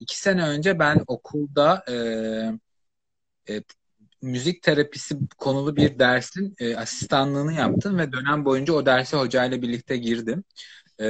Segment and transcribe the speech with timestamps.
[0.00, 1.94] iki sene önce ben okulda e,
[3.48, 3.62] e,
[4.22, 9.96] müzik terapisi konulu bir dersin e, asistanlığını yaptım ve dönem boyunca o derse hocayla birlikte
[9.96, 10.44] girdim.
[11.00, 11.06] E,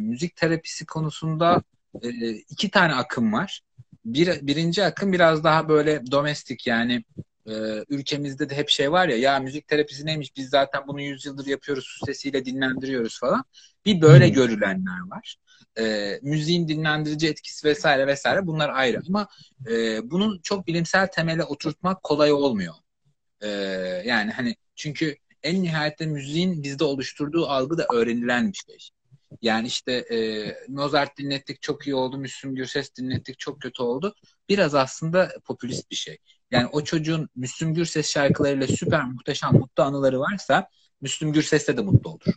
[0.00, 1.62] müzik terapisi konusunda
[2.02, 3.60] e, iki tane akım var.
[4.04, 7.04] Bir, birinci akım biraz daha böyle domestik yani
[7.48, 11.46] e, ülkemizde de hep şey var ya ya müzik terapisi neymiş biz zaten bunu yüzyıldır
[11.46, 13.44] yapıyoruz su sesiyle dinlendiriyoruz falan.
[13.86, 14.34] Bir böyle hmm.
[14.34, 15.36] görülenler var.
[15.78, 19.28] E, müziğin dinlendirici etkisi vesaire vesaire bunlar ayrı ama
[19.70, 22.74] e, bunun çok bilimsel temele oturtmak kolay olmuyor.
[23.40, 23.48] E,
[24.04, 28.90] yani hani çünkü en nihayette müziğin bizde oluşturduğu algı da öğrenilen bir şey.
[29.42, 30.18] Yani işte e,
[30.68, 34.14] Mozart dinlettik çok iyi oldu, Müslüm Gürses dinlettik çok kötü oldu.
[34.48, 36.18] Biraz aslında popülist bir şey.
[36.50, 40.68] Yani o çocuğun Müslüm Gürses şarkılarıyla süper muhteşem mutlu anıları varsa
[41.00, 42.34] Müslüm Gürses'te de mutlu olur.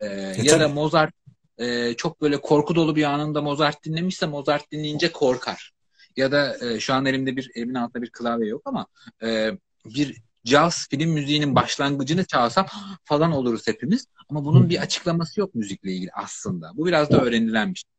[0.00, 1.14] Ee, e, ya da Mozart
[1.58, 5.72] e, çok böyle korku dolu bir anında Mozart dinlemişse Mozart dinleyince korkar.
[6.16, 8.86] Ya da e, şu an elimde bir elimin altında bir klavye yok ama
[9.22, 9.50] e,
[9.84, 12.66] bir caz film müziğinin başlangıcını çalsam
[13.04, 14.06] falan oluruz hepimiz.
[14.28, 16.72] Ama bunun bir açıklaması yok müzikle ilgili aslında.
[16.76, 17.91] Bu biraz da öğrenilen bir şey.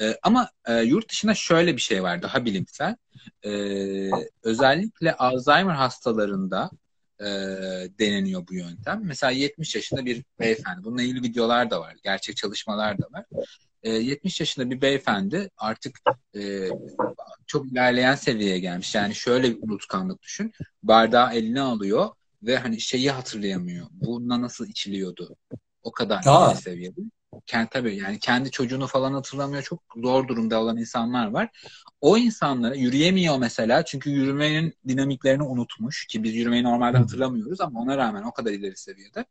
[0.00, 2.96] E, ama e, yurt dışında şöyle bir şey var daha bilimsel.
[3.44, 3.50] E,
[4.42, 6.70] özellikle Alzheimer hastalarında
[7.20, 7.26] e,
[7.98, 9.00] deneniyor bu yöntem.
[9.04, 10.84] Mesela 70 yaşında bir beyefendi.
[10.84, 11.94] Bununla ilgili videolar da var.
[12.04, 13.24] Gerçek çalışmalar da var.
[13.82, 15.98] E, 70 yaşında bir beyefendi artık
[16.36, 16.68] e,
[17.46, 18.94] çok ilerleyen seviyeye gelmiş.
[18.94, 20.52] Yani şöyle bir unutkanlık düşün.
[20.82, 22.08] Bardağı eline alıyor
[22.42, 23.86] ve hani şeyi hatırlayamıyor.
[23.90, 25.36] Bununla nasıl içiliyordu?
[25.82, 26.54] O kadar Aa.
[26.54, 27.00] seviyede
[27.46, 31.48] kendi tabii yani kendi çocuğunu falan hatırlamıyor çok zor durumda olan insanlar var.
[32.00, 37.96] O insanlara yürüyemiyor mesela çünkü yürümenin dinamiklerini unutmuş ki biz yürümeyi normalde hatırlamıyoruz ama ona
[37.96, 39.24] rağmen o kadar ileri seviyede.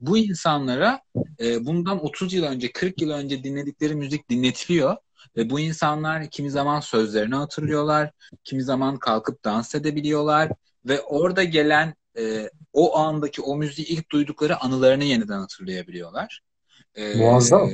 [0.00, 1.00] Bu insanlara
[1.40, 4.96] e, bundan 30 yıl önce 40 yıl önce dinledikleri müzik dinletiliyor
[5.36, 8.10] ve bu insanlar kimi zaman sözlerini hatırlıyorlar,
[8.44, 10.50] kimi zaman kalkıp dans edebiliyorlar
[10.84, 16.40] ve orada gelen e, o andaki o müziği ilk duydukları anılarını yeniden hatırlayabiliyorlar.
[16.94, 17.70] E, Muazzam.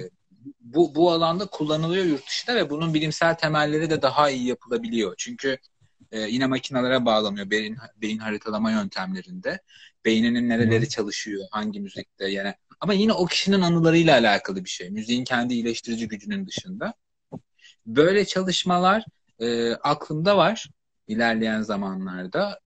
[0.61, 5.15] Bu, bu alanda kullanılıyor yurt dışında ve bunun bilimsel temelleri de daha iyi yapılabiliyor.
[5.19, 5.59] Çünkü
[6.13, 9.61] e, yine makinalara bağlanıyor beyin, beyin haritalama yöntemlerinde.
[10.05, 10.89] Beyninin nereleri Hı.
[10.89, 12.55] çalışıyor, hangi müzikte yani.
[12.81, 14.91] Ama yine o kişinin anılarıyla alakalı bir şey.
[14.91, 16.95] Müziğin kendi iyileştirici gücünün dışında.
[17.87, 19.05] Böyle çalışmalar
[19.41, 20.69] e, aklımda var
[21.09, 22.61] ilerleyen zamanlarda.